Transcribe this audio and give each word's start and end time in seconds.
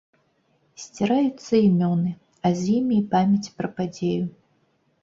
Сціраюцца 0.83 1.53
імёны, 1.67 2.11
а 2.47 2.53
з 2.63 2.75
імі 2.79 2.95
і 2.99 3.07
памяць 3.13 3.53
пра 3.61 3.67
падзею. 3.79 4.25